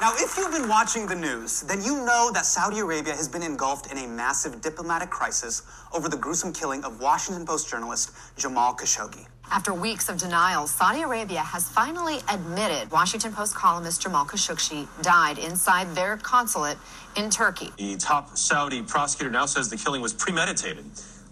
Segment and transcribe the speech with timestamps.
[0.00, 3.42] Now, if you've been watching the news, then you know that Saudi Arabia has been
[3.42, 8.76] engulfed in a massive diplomatic crisis over the gruesome killing of Washington Post journalist Jamal
[8.76, 9.26] Khashoggi.
[9.50, 15.36] After weeks of denial, Saudi Arabia has finally admitted Washington Post columnist Jamal Khashoggi died
[15.36, 16.78] inside their consulate
[17.16, 17.72] in Turkey.
[17.76, 20.84] The top Saudi prosecutor now says the killing was premeditated.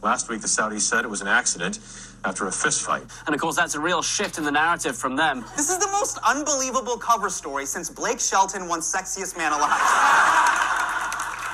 [0.03, 1.79] Last week, the Saudis said it was an accident
[2.27, 3.09] after a fistfight.
[3.27, 5.45] And of course, that's a real shift in the narrative from them.
[5.57, 9.71] This is the most unbelievable cover story since Blake Shelton won Sexiest Man Alive.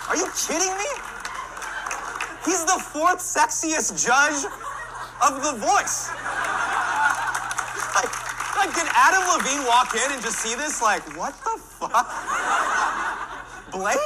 [0.09, 0.89] Are you kidding me?
[2.45, 4.45] He's the fourth sexiest judge
[5.23, 6.09] of The Voice.
[7.95, 8.11] Like,
[8.57, 10.83] like, did Adam Levine walk in and just see this?
[10.83, 12.09] Like, what the fuck?
[13.71, 13.99] Blake?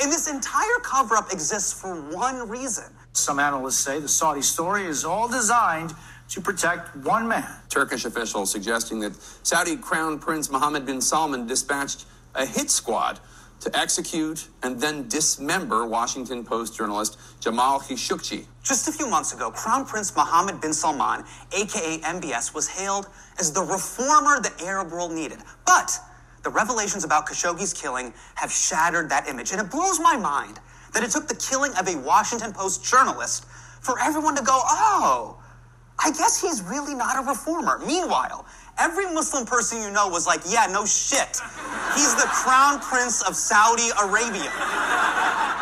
[0.00, 2.84] And this entire cover up exists for one reason.
[3.12, 5.94] Some analysts say the Saudi story is all designed
[6.30, 7.46] to protect one man.
[7.68, 13.20] Turkish officials suggesting that Saudi Crown Prince Mohammed bin Salman dispatched a hit squad
[13.60, 18.46] to execute and then dismember Washington Post journalist Jamal Khashoggi.
[18.64, 23.52] Just a few months ago, Crown Prince Mohammed bin Salman, aka MBS, was hailed as
[23.52, 25.38] the reformer the Arab world needed.
[25.66, 25.96] But
[26.42, 30.58] the revelations about Khashoggi's killing have shattered that image, and it blows my mind
[30.94, 33.44] that it took the killing of a Washington Post journalist
[33.80, 35.42] for everyone to go, oh,
[35.98, 37.80] I guess he's really not a reformer.
[37.86, 38.44] Meanwhile,
[38.78, 41.40] every Muslim person you know was like, yeah, no shit.
[41.94, 44.50] He's the crown prince of Saudi Arabia.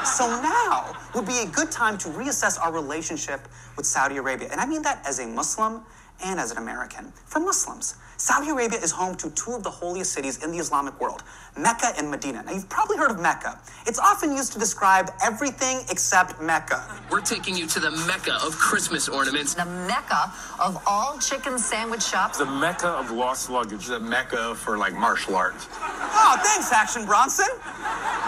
[0.05, 4.49] So now would be a good time to reassess our relationship with Saudi Arabia.
[4.51, 5.83] And I mean that as a Muslim
[6.25, 7.13] and as an American.
[7.27, 11.01] For Muslims, Saudi Arabia is home to two of the holiest cities in the Islamic
[11.01, 11.23] world,
[11.57, 12.43] Mecca and Medina.
[12.43, 13.59] Now, you've probably heard of Mecca.
[13.87, 16.85] It's often used to describe everything except Mecca.
[17.11, 19.55] We're taking you to the Mecca of Christmas ornaments.
[19.55, 22.39] The Mecca of all chicken sandwich shops.
[22.39, 23.87] The Mecca of lost luggage.
[23.87, 25.67] The Mecca for like martial arts.
[25.81, 27.49] Oh, thanks, Action Bronson.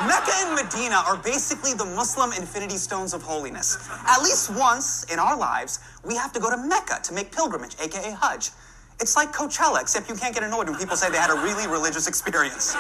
[0.07, 3.89] Mecca and Medina are basically the Muslim infinity stones of holiness.
[4.07, 7.77] At least once in our lives, we have to go to Mecca to make pilgrimage,
[7.81, 8.51] aka Hajj.
[9.01, 11.67] It's like Coachella, except you can't get annoyed when people say they had a really
[11.67, 12.77] religious experience.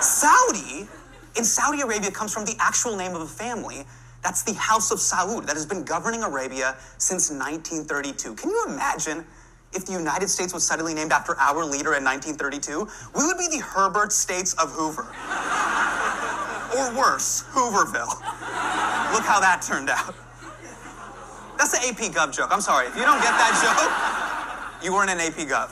[0.00, 0.88] Saudi,
[1.36, 3.84] in Saudi Arabia, comes from the actual name of a family.
[4.22, 8.34] That's the House of Saud that has been governing Arabia since 1932.
[8.36, 9.24] Can you imagine
[9.74, 12.88] if the United States was suddenly named after our leader in 1932?
[13.16, 15.06] We would be the Herbert States of Hoover.
[16.76, 18.08] Or worse, Hooverville.
[19.12, 20.14] Look how that turned out.
[21.58, 22.48] That's the AP Gov joke.
[22.50, 22.86] I'm sorry.
[22.88, 25.70] If you don't get that joke, you weren't an AP Gov.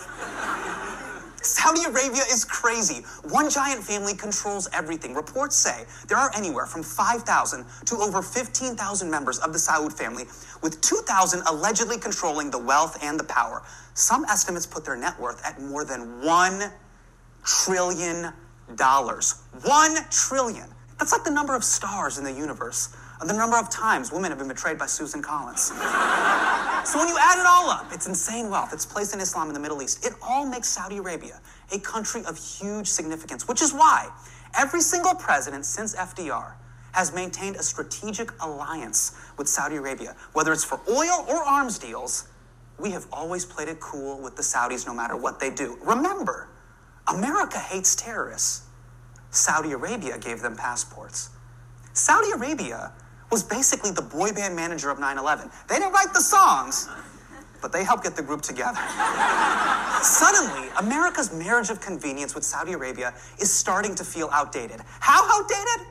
[1.42, 3.02] Saudi Arabia is crazy.
[3.24, 5.14] One giant family controls everything.
[5.14, 10.24] Reports say there are anywhere from 5,000 to over 15,000 members of the Saud family,
[10.62, 13.62] with 2,000 allegedly controlling the wealth and the power.
[13.94, 16.72] Some estimates put their net worth at more than $1
[17.42, 18.32] trillion.
[18.76, 20.68] One trillion.
[21.00, 24.30] That's like the number of stars in the universe, and the number of times women
[24.30, 25.62] have been betrayed by Susan Collins.
[25.62, 28.74] so when you add it all up, it's insane wealth.
[28.74, 30.04] It's placed in Islam in the Middle East.
[30.04, 31.40] It all makes Saudi Arabia
[31.72, 34.10] a country of huge significance, which is why
[34.58, 36.52] every single president since FDR
[36.92, 40.14] has maintained a strategic alliance with Saudi Arabia.
[40.34, 42.28] Whether it's for oil or arms deals,
[42.78, 45.78] we have always played it cool with the Saudis no matter what they do.
[45.82, 46.48] Remember,
[47.08, 48.66] America hates terrorists.
[49.30, 51.30] Saudi Arabia gave them passports.
[51.92, 52.92] Saudi Arabia
[53.30, 55.50] was basically the boy band manager of 9 11.
[55.68, 56.88] They didn't write the songs,
[57.62, 58.78] but they helped get the group together.
[60.02, 64.80] Suddenly, America's marriage of convenience with Saudi Arabia is starting to feel outdated.
[65.00, 65.86] How outdated?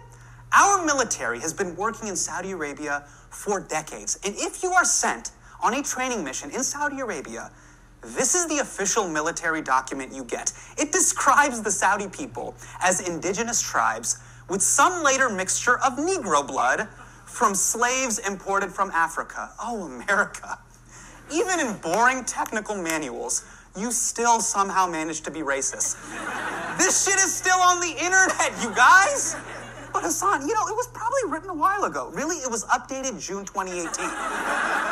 [0.51, 4.19] Our military has been working in Saudi Arabia for decades.
[4.25, 7.51] And if you are sent on a training mission in Saudi Arabia,
[8.01, 10.53] this is the official military document you get.
[10.77, 16.87] It describes the Saudi people as indigenous tribes with some later mixture of Negro blood
[17.25, 19.51] from slaves imported from Africa.
[19.61, 20.57] Oh, America.
[21.31, 23.45] Even in boring technical manuals,
[23.77, 25.97] you still somehow manage to be racist.
[26.77, 29.35] This shit is still on the internet, you guys.
[29.93, 32.11] But Hassan, you know, it was probably written a while ago.
[32.13, 33.89] Really, it was updated June 2018.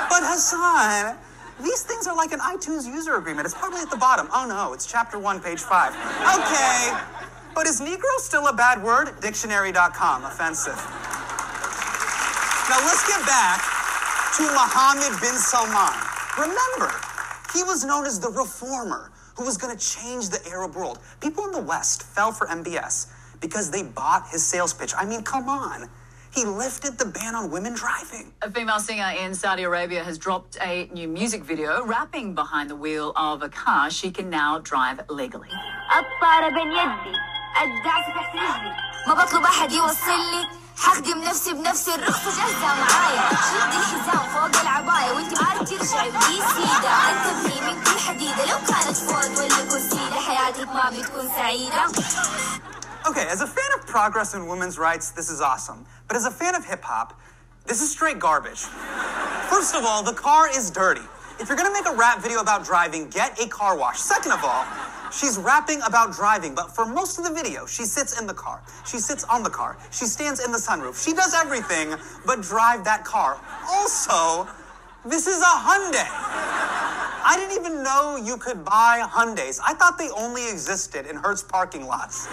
[0.10, 1.18] But Hassan,
[1.62, 3.46] these things are like an iTunes user agreement.
[3.46, 4.28] It's probably at the bottom.
[4.32, 5.94] Oh no, it's chapter one, page five.
[6.22, 6.94] Okay.
[7.56, 9.20] But is Negro still a bad word?
[9.20, 10.26] Dictionary.com.
[10.26, 10.78] Offensive.
[12.70, 13.62] Now let's get back
[14.38, 15.94] to Mohammed bin Salman.
[16.38, 16.94] Remember,
[17.54, 21.00] he was known as the reformer who was going to change the Arab world.
[21.22, 23.08] People in the West fell for MBS
[23.42, 24.94] because they bought his sales pitch.
[24.98, 25.90] I mean, come on.
[26.37, 28.33] He lifted the ban on women driving.
[28.41, 32.77] A female singer in Saudi Arabia has dropped a new music video rapping behind the
[32.77, 35.51] wheel of a car she can now drive legally.
[35.99, 37.13] الطارة بين يدي
[37.63, 38.75] الدعسة تحت رجلي
[39.09, 45.13] ما بطلب أحد يوصل لي حخدم نفسي بنفسي الرخصة جاهزة معايا شد الحزام فوق العباية
[45.13, 50.69] وانت عارف ترجعي بدي سيدة انتبهي من كل حديدة لو كانت فوق ولا كرسي حياتك
[50.69, 51.83] ما بتكون سعيدة
[53.08, 55.86] Okay, as a fan of progress and women's rights, this is awesome.
[56.10, 57.18] But as a fan of hip hop,
[57.66, 58.60] this is straight garbage.
[59.50, 61.08] First of all, the car is dirty.
[61.40, 64.00] If you're gonna make a rap video about driving, get a car wash.
[64.00, 64.66] Second of all,
[65.10, 68.62] she's rapping about driving, but for most of the video, she sits in the car.
[68.86, 69.78] She sits on the car.
[69.90, 71.02] She stands in the sunroof.
[71.02, 71.96] She does everything
[72.26, 73.40] but drive that car.
[73.70, 74.50] Also,
[75.06, 76.08] this is a Hyundai.
[77.30, 79.60] I didn't even know you could buy Hyundais.
[79.66, 82.28] I thought they only existed in Hertz parking lots.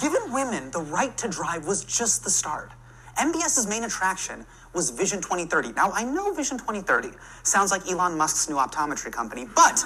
[0.00, 2.70] Giving women the right to drive was just the start.
[3.18, 5.72] MBS's main attraction was Vision 2030.
[5.72, 7.08] Now, I know Vision 2030
[7.42, 9.84] sounds like Elon Musk's new optometry company, but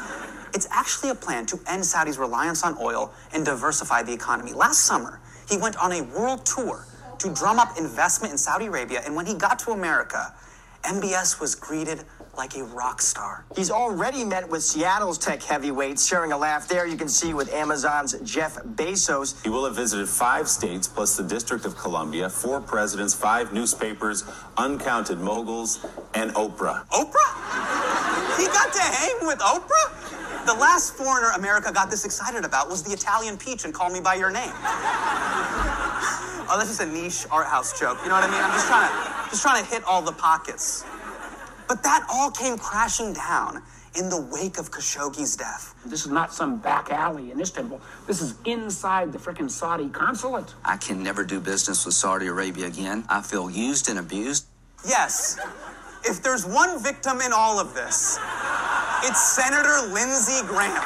[0.52, 4.52] it's actually a plan to end Saudi's reliance on oil and diversify the economy.
[4.52, 5.18] Last summer,
[5.48, 6.86] he went on a world tour
[7.18, 10.34] to drum up investment in Saudi Arabia, and when he got to America,
[10.82, 12.04] MBS was greeted
[12.36, 13.44] like a rock star.
[13.54, 16.86] He's already met with Seattle's tech heavyweights, sharing a laugh there.
[16.86, 19.42] You can see with Amazon's Jeff Bezos.
[19.42, 24.24] He will have visited five states plus the District of Columbia, four presidents, five newspapers,
[24.56, 25.84] uncounted moguls,
[26.14, 26.86] and Oprah.
[26.88, 28.38] Oprah?
[28.38, 30.46] He got to hang with Oprah?
[30.46, 34.00] The last foreigner America got this excited about was the Italian peach and Call Me
[34.00, 34.50] By Your Name.
[36.48, 37.98] Oh, that's just a niche art house joke.
[38.02, 38.42] You know what I mean?
[38.42, 40.84] I'm just trying to just trying to hit all the pockets.
[41.72, 43.62] But that all came crashing down
[43.96, 45.74] in the wake of Khashoggi's death.
[45.86, 47.80] This is not some back alley in Istanbul.
[48.06, 50.52] This is inside the frickin' Saudi consulate.
[50.66, 53.06] I can never do business with Saudi Arabia again.
[53.08, 54.44] I feel used and abused.
[54.86, 55.40] Yes.
[56.04, 58.18] If there's one victim in all of this,
[59.02, 60.84] it's Senator Lindsey Graham.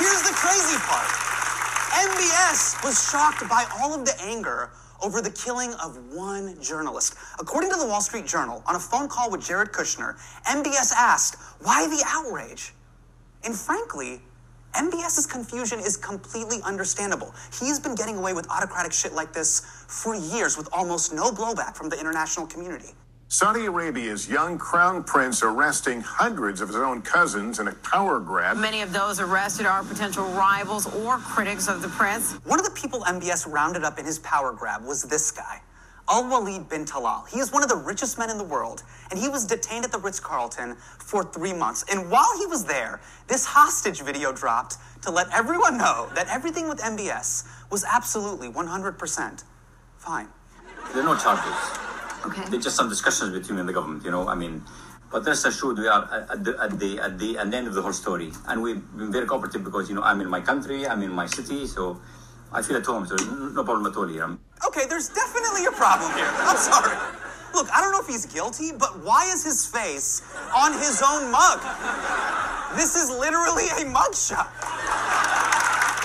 [0.00, 1.12] Here's the crazy part.
[2.08, 4.70] MBS was shocked by all of the anger
[5.04, 7.14] over the killing of one journalist.
[7.38, 10.16] According to the Wall Street Journal, on a phone call with Jared Kushner,
[10.46, 12.72] MBS asked, Why the outrage?
[13.44, 14.22] And frankly,
[14.74, 17.34] MBS's confusion is completely understandable.
[17.60, 21.76] He's been getting away with autocratic shit like this for years with almost no blowback
[21.76, 22.94] from the international community.
[23.28, 28.56] Saudi Arabia's young crown prince arresting hundreds of his own cousins in a power grab.
[28.56, 32.34] Many of those arrested are potential rivals or critics of the prince.
[32.44, 35.60] One of the people MBS rounded up in his power grab was this guy,
[36.08, 37.26] Al Walid bin Talal.
[37.28, 39.90] He is one of the richest men in the world, and he was detained at
[39.90, 41.84] the Ritz Carlton for three months.
[41.90, 46.68] And while he was there, this hostage video dropped to let everyone know that everything
[46.68, 49.44] with MBS was absolutely 100%
[49.96, 50.28] fine.
[50.92, 51.93] There are no charges.
[52.26, 52.42] Okay.
[52.48, 54.28] There's just some discussions between the government, you know.
[54.28, 54.62] I mean,
[55.10, 57.74] but rest assured, we are at the, at the at the at the end of
[57.74, 60.86] the whole story, and we've been very cooperative because you know I'm in my country,
[60.86, 62.00] I'm in my city, so
[62.52, 63.06] I feel at home.
[63.06, 63.16] So
[63.54, 64.26] no problem at all here.
[64.66, 66.30] Okay, there's definitely a problem here.
[66.50, 66.96] I'm sorry.
[67.54, 70.22] Look, I don't know if he's guilty, but why is his face
[70.56, 71.62] on his own mug?
[72.74, 74.50] This is literally a mugshot.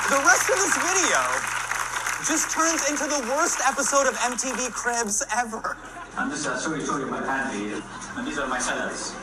[0.09, 1.21] The rest of this video
[2.29, 5.77] just turns into the worst episode of MTV Cribs ever.
[6.19, 7.81] I'm just uh, showing, showing my pantry,
[8.17, 9.15] and these are my salads.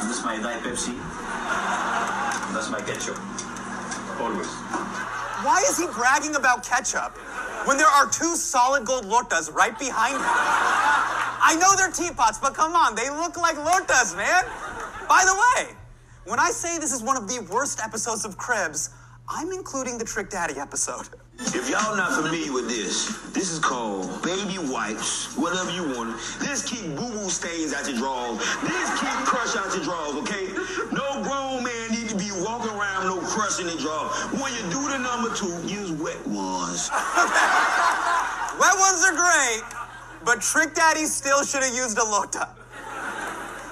[0.00, 0.96] And this is my Diet Pepsi.
[0.96, 3.18] And that's my ketchup.
[4.18, 4.48] Always.
[5.44, 7.18] Why is he bragging about ketchup
[7.66, 10.22] when there are two solid gold lotas right behind him?
[10.24, 14.44] I know they're teapots, but come on, they look like lotas, man.
[15.10, 15.76] By the way,
[16.24, 18.88] when I say this is one of the worst episodes of Cribs,
[19.28, 21.06] I'm including the Trick Daddy episode.
[21.40, 26.18] If y'all not familiar with this, this is called baby wipes, whatever you want.
[26.40, 28.38] This keep boo-boo stains out your drawers.
[28.62, 30.48] This keep crush out your drawers, okay?
[30.90, 34.10] No grown man need to be walking around no crush in their drawers.
[34.42, 36.90] When you do the number two, use wet ones.
[38.58, 39.62] wet ones are great,
[40.24, 42.48] but Trick Daddy still should have used a lota.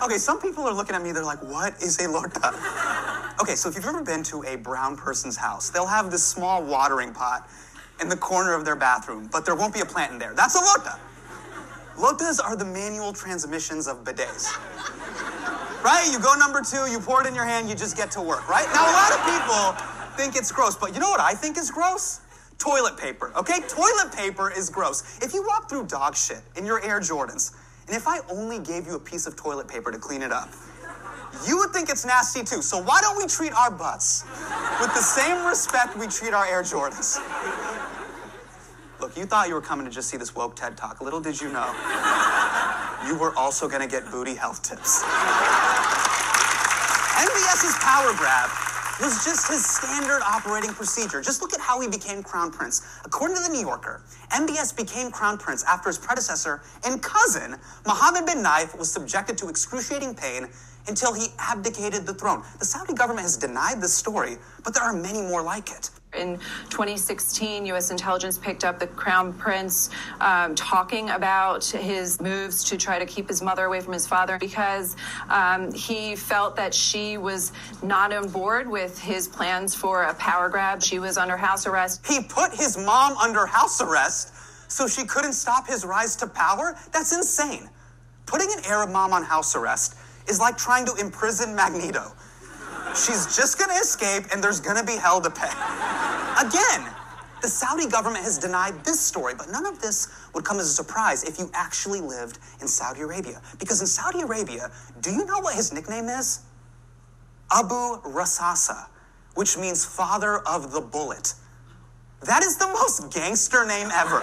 [0.04, 2.52] Okay, some people are looking at me, they're like, what is a lota?
[3.38, 6.62] Okay, so if you've ever been to a brown person's house, they'll have this small
[6.62, 7.48] watering pot
[8.00, 10.32] in the corner of their bathroom, but there won't be a plant in there.
[10.34, 10.98] That's a lota.
[11.96, 14.48] Lotas are the manual transmissions of bidets.
[15.84, 16.08] Right?
[16.10, 18.48] You go number two, you pour it in your hand, you just get to work,
[18.48, 18.66] right?
[18.72, 21.70] Now, a lot of people think it's gross, but you know what I think is
[21.70, 22.20] gross?
[22.58, 23.60] Toilet paper, okay?
[23.68, 25.18] Toilet paper is gross.
[25.22, 27.54] If you walk through dog shit in your Air Jordans,
[27.86, 30.48] and if I only gave you a piece of toilet paper to clean it up,
[31.46, 32.62] you would think it's nasty too.
[32.62, 34.24] So why don't we treat our butts
[34.80, 37.18] with the same respect we treat our Air Jordans?
[39.00, 41.00] Look, you thought you were coming to just see this woke TED talk.
[41.00, 41.70] Little did you know,
[43.06, 45.02] you were also going to get booty health tips.
[47.16, 48.50] MBS's power grab
[49.00, 51.20] was just his standard operating procedure.
[51.20, 53.00] Just look at how he became crown prince.
[53.04, 54.02] According to the New Yorker,
[54.32, 59.48] MBS became crown prince after his predecessor and cousin, Mohammed bin Naif, was subjected to
[59.48, 60.48] excruciating pain
[60.88, 62.42] until he abdicated the throne.
[62.58, 65.90] The Saudi government has denied this story, but there are many more like it.
[66.16, 66.38] In
[66.70, 67.90] 2016, U.S.
[67.90, 69.90] intelligence picked up the crown prince
[70.20, 74.38] um, talking about his moves to try to keep his mother away from his father
[74.38, 74.96] because
[75.28, 77.52] um, he felt that she was
[77.82, 80.82] not on board with his plans for a power grab.
[80.82, 82.06] She was under house arrest.
[82.06, 84.32] He put his mom under house arrest
[84.68, 86.76] so she couldn't stop his rise to power?
[86.92, 87.68] That's insane.
[88.26, 89.96] Putting an Arab mom on house arrest
[90.28, 92.12] is like trying to imprison Magneto.
[92.90, 95.50] She's just gonna escape and there's gonna be hell to pay.
[96.40, 96.90] Again,
[97.42, 100.72] the Saudi government has denied this story, but none of this would come as a
[100.72, 103.40] surprise if you actually lived in Saudi Arabia.
[103.58, 106.40] Because in Saudi Arabia, do you know what his nickname is?
[107.52, 108.86] Abu Rasasa,
[109.34, 111.34] which means father of the bullet.
[112.22, 114.20] That is the most gangster name ever.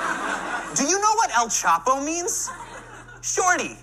[0.75, 2.49] Do you know what El Chapo means?
[3.21, 3.77] Shorty.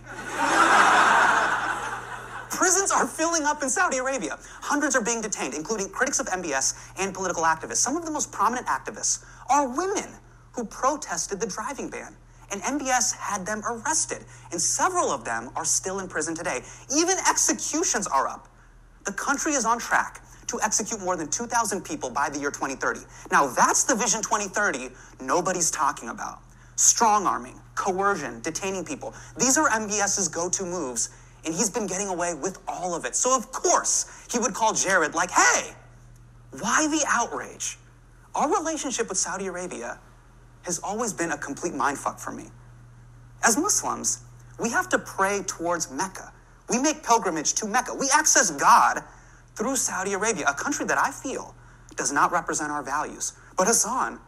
[2.50, 4.38] Prisons are filling up in Saudi Arabia.
[4.61, 7.76] Hundreds are being detained, including critics of MBS and political activists.
[7.76, 10.11] Some of the most prominent activists are women
[10.52, 12.14] who protested the driving ban.
[12.52, 16.62] And MBS had them arrested, and several of them are still in prison today.
[16.92, 18.49] Even executions are up.
[19.04, 23.00] The country is on track to execute more than 2,000 people by the year 2030.
[23.30, 24.88] Now, that's the Vision 2030
[25.21, 26.40] nobody's talking about.
[26.75, 29.14] Strong arming, coercion, detaining people.
[29.38, 31.11] These are MBS's go to moves
[31.45, 33.17] and he's been getting away with all of it.
[33.17, 35.73] So, of course, he would call Jared, like, hey,
[36.59, 37.79] why the outrage?
[38.35, 39.99] Our relationship with Saudi Arabia
[40.63, 42.47] has always been a complete mindfuck for me.
[43.43, 44.23] As Muslims,
[44.59, 46.33] we have to pray towards Mecca.
[46.69, 47.95] We make pilgrimage to Mecca.
[47.95, 49.03] We access God
[49.57, 51.55] through Saudi Arabia, a country that I feel
[51.97, 53.33] does not represent our values.
[53.57, 54.21] But Hassan,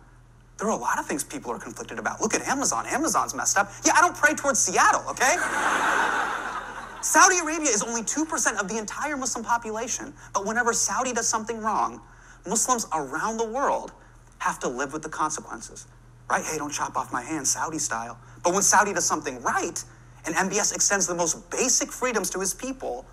[0.58, 2.20] there are a lot of things people are conflicted about.
[2.20, 2.86] Look at Amazon.
[2.86, 3.70] Amazon's messed up.
[3.84, 5.36] Yeah, I don't pray towards Seattle, okay?
[7.02, 11.58] Saudi Arabia is only 2% of the entire Muslim population, but whenever Saudi does something
[11.58, 12.00] wrong,
[12.46, 13.92] Muslims around the world
[14.38, 15.86] have to live with the consequences.
[16.30, 16.44] Right?
[16.44, 18.18] Hey, don't chop off my hand, Saudi style.
[18.44, 19.82] But when Saudi does something right,
[20.24, 23.04] and MBS extends the most basic freedoms to his people,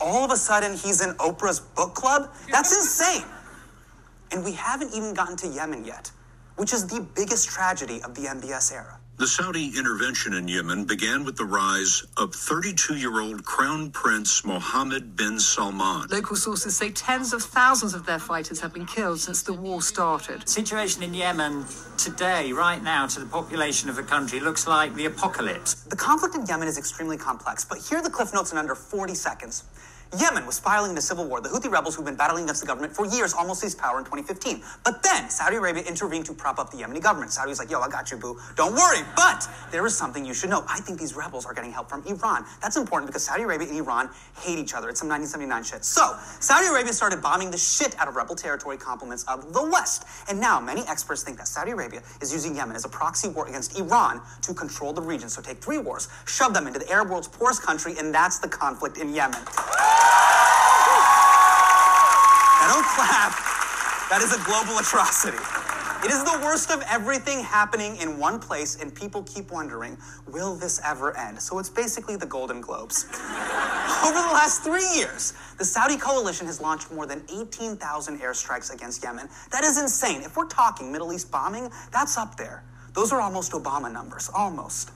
[0.00, 2.30] all of a sudden he's in Oprah's book club?
[2.50, 3.24] That's insane.
[4.32, 6.10] And we haven't even gotten to Yemen yet,
[6.56, 8.98] which is the biggest tragedy of the MBS era.
[9.18, 14.44] The Saudi intervention in Yemen began with the rise of 32 year old Crown Prince
[14.44, 16.06] Mohammed bin Salman.
[16.08, 19.82] Local sources say tens of thousands of their fighters have been killed since the war
[19.82, 20.48] started.
[20.48, 25.06] Situation in Yemen today, right now, to the population of the country looks like the
[25.06, 25.74] apocalypse.
[25.74, 28.76] The conflict in Yemen is extremely complex, but here are the cliff notes in under
[28.76, 29.64] 40 seconds.
[30.16, 31.42] Yemen was spiraling into civil war.
[31.42, 34.04] The Houthi rebels who've been battling against the government for years almost seized power in
[34.04, 34.62] 2015.
[34.82, 37.30] But then Saudi Arabia intervened to prop up the Yemeni government.
[37.30, 38.38] Saudi was like, yo, I got you, boo.
[38.56, 39.02] Don't worry.
[39.16, 40.64] But there is something you should know.
[40.66, 42.46] I think these rebels are getting help from Iran.
[42.62, 44.08] That's important because Saudi Arabia and Iran
[44.40, 44.88] hate each other.
[44.88, 45.84] It's some 1979 shit.
[45.84, 50.06] So Saudi Arabia started bombing the shit out of rebel territory compliments of the West.
[50.30, 53.46] And now many experts think that Saudi Arabia is using Yemen as a proxy war
[53.46, 55.28] against Iran to control the region.
[55.28, 58.48] So take three wars, shove them into the Arab world's poorest country, and that's the
[58.48, 59.42] conflict in Yemen.
[62.60, 63.32] Now don't clap.
[64.10, 65.38] That is a global atrocity.
[66.04, 70.54] It is the worst of everything happening in one place, and people keep wondering, will
[70.54, 71.42] this ever end?
[71.42, 73.04] So it's basically the Golden Globes.
[74.06, 79.02] Over the last three years, the Saudi coalition has launched more than 18,000 airstrikes against
[79.02, 79.28] Yemen.
[79.50, 80.22] That is insane.
[80.22, 82.62] If we're talking Middle East bombing, that's up there.
[82.92, 84.92] Those are almost Obama numbers, almost.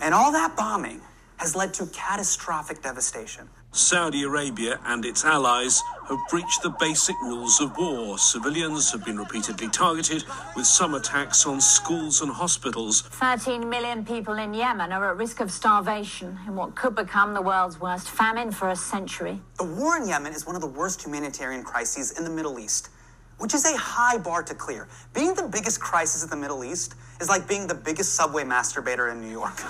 [0.00, 1.02] And all that bombing
[1.36, 3.48] has led to catastrophic devastation.
[3.72, 8.18] Saudi Arabia and its allies have breached the basic rules of war.
[8.18, 10.24] Civilians have been repeatedly targeted,
[10.56, 13.02] with some attacks on schools and hospitals.
[13.02, 17.40] 13 million people in Yemen are at risk of starvation in what could become the
[17.40, 19.40] world's worst famine for a century.
[19.56, 22.88] The war in Yemen is one of the worst humanitarian crises in the Middle East,
[23.38, 24.88] which is a high bar to clear.
[25.14, 29.12] Being the biggest crisis in the Middle East is like being the biggest subway masturbator
[29.12, 29.54] in New York.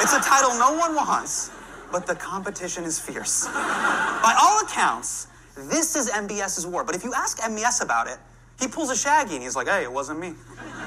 [0.00, 1.50] it's a title no one wants
[1.92, 3.46] but the competition is fierce.
[3.46, 6.84] By all accounts, this is MBS's war.
[6.84, 8.18] But if you ask MBS about it,
[8.60, 10.34] he pulls a shaggy and he's like, hey, it wasn't me.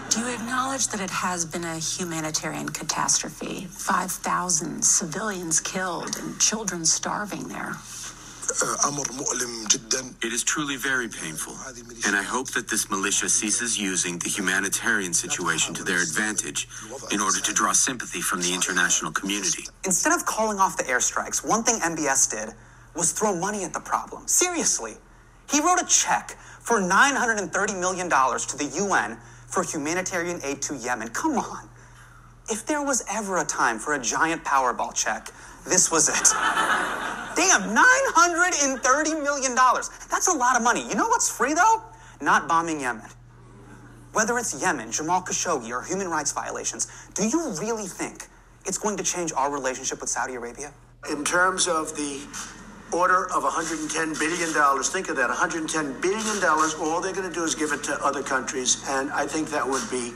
[0.10, 3.66] Do you acknowledge that it has been a humanitarian catastrophe?
[3.70, 7.74] 5,000 civilians killed and children starving there.
[8.50, 9.97] It is
[10.58, 11.54] truly very painful,
[12.08, 16.68] and I hope that this militia ceases using the humanitarian situation to their advantage
[17.12, 19.66] in order to draw sympathy from the international community.
[19.86, 22.56] Instead of calling off the airstrikes, one thing MBS did
[22.96, 24.28] was throw money at the problem.
[24.28, 24.94] Seriously.
[25.48, 31.10] He wrote a check for $930 million to the UN for humanitarian aid to Yemen.
[31.10, 31.70] Come on.
[32.50, 35.32] If there was ever a time for a giant Powerball check,
[35.66, 36.32] this was it.
[37.36, 39.54] Damn, $930 million.
[39.54, 40.88] That's a lot of money.
[40.88, 41.84] You know what's free, though?
[42.22, 43.10] Not bombing Yemen.
[44.14, 48.28] Whether it's Yemen, Jamal Khashoggi, or human rights violations, do you really think
[48.66, 50.74] it's going to change our relationship with Saudi Arabia?
[51.12, 52.22] In terms of the
[52.92, 56.44] order of $110 billion, think of that $110 billion,
[56.82, 58.84] all they're going to do is give it to other countries.
[58.88, 60.14] And I think that would be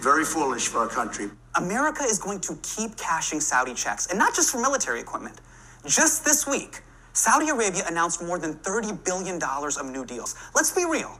[0.00, 1.28] very foolish for our country.
[1.54, 5.40] America is going to keep cashing Saudi checks, and not just for military equipment.
[5.86, 6.82] Just this week,
[7.12, 10.34] Saudi Arabia announced more than $30 billion of new deals.
[10.54, 11.18] Let's be real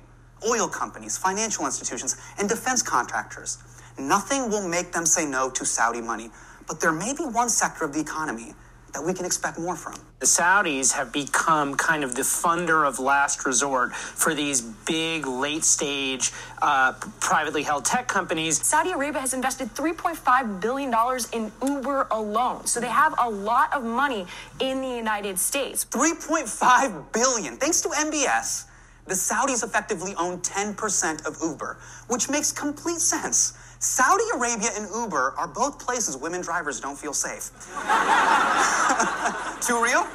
[0.48, 3.58] oil companies, financial institutions, and defense contractors.
[3.98, 6.30] Nothing will make them say no to Saudi money,
[6.66, 8.54] but there may be one sector of the economy
[8.92, 9.94] that we can expect more from.
[10.20, 15.64] The Saudis have become kind of the funder of last resort for these big late
[15.64, 16.30] stage
[16.60, 18.64] uh, privately held tech companies.
[18.64, 20.94] Saudi Arabia has invested $3.5 billion
[21.32, 22.66] in Uber alone.
[22.66, 24.26] So they have a lot of money
[24.60, 25.84] in the United States.
[25.86, 27.56] 3.5 billion.
[27.56, 28.66] Thanks to MBS,
[29.06, 33.54] the Saudis effectively own 10% of Uber, which makes complete sense.
[33.82, 37.50] Saudi Arabia and Uber are both places women drivers don't feel safe.
[39.60, 40.06] Too real?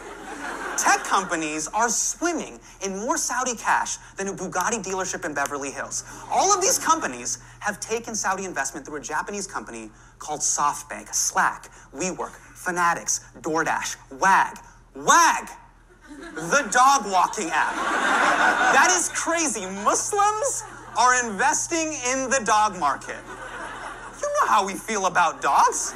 [0.77, 6.05] Tech companies are swimming in more Saudi cash than a Bugatti dealership in Beverly Hills.
[6.31, 11.69] All of these companies have taken Saudi investment through a Japanese company called SoftBank, Slack,
[11.93, 14.59] WeWork, Fanatics, DoorDash, Wag.
[14.95, 15.49] Wag!
[16.07, 17.75] The dog walking app.
[17.75, 19.65] That is crazy.
[19.83, 20.63] Muslims
[20.97, 23.17] are investing in the dog market.
[24.41, 25.93] Know how we feel about dogs.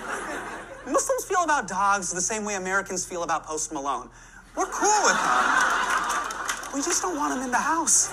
[0.86, 4.10] Muslims feel about dogs the same way Americans feel about Post Malone.
[4.56, 6.74] We're cool with them.
[6.74, 8.08] We just don't want them in the house.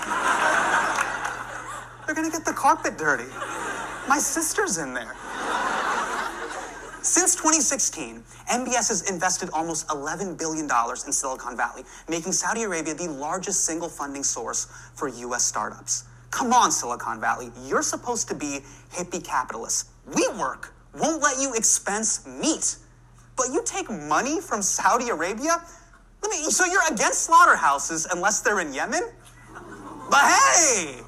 [2.05, 3.29] They're gonna get the carpet dirty.
[4.07, 5.15] My sister's in there.
[7.01, 13.07] Since 2016, MBS has invested almost $11 billion in Silicon Valley, making Saudi Arabia the
[13.07, 16.03] largest single funding source for US startups.
[16.29, 17.51] Come on, Silicon Valley.
[17.65, 18.59] You're supposed to be
[18.91, 19.89] hippie capitalists.
[20.11, 22.77] WeWork won't let you expense meat,
[23.35, 25.63] but you take money from Saudi Arabia?
[26.21, 29.03] Let me, so you're against slaughterhouses unless they're in Yemen?
[30.09, 31.01] But hey,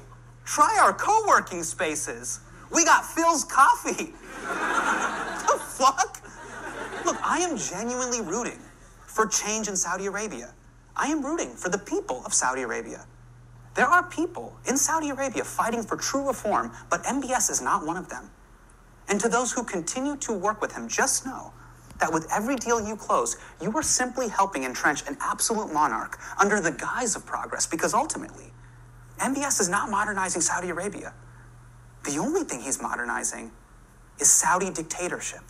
[0.44, 2.40] try our co working spaces.
[2.70, 4.14] We got Philz coffee.
[5.46, 6.20] the fuck?
[7.04, 8.60] Look, I am genuinely rooting
[9.06, 10.54] for change in Saudi Arabia.
[10.96, 13.06] I am rooting for the people of Saudi Arabia.
[13.74, 17.96] There are people in Saudi Arabia fighting for true reform, but MBS is not one
[17.96, 18.30] of them.
[19.12, 21.52] And to those who continue to work with him, just know
[21.98, 26.60] that with every deal you close, you are simply helping entrench an absolute monarch under
[26.60, 28.54] the guise of progress, because ultimately,
[29.18, 31.12] MBS is not modernizing Saudi Arabia.
[32.04, 33.50] The only thing he's modernizing
[34.18, 35.42] is Saudi dictatorship.